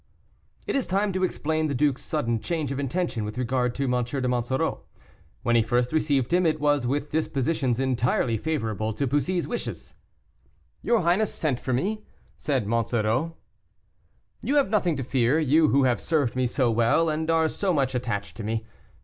[0.65, 4.03] It is time to explain the duke's sudden change of intention with regard to M.
[4.03, 4.81] de Monsoreau.
[5.43, 9.93] When he first received him, it was with dispositions entirely favorable to Bussy's wishes.
[10.81, 12.03] "Your highness sent for me?"
[12.35, 13.35] said Monsoreau.
[14.41, 17.71] "You have nothing to fear, you who have served me so well, and are so
[17.71, 18.65] much attached to me.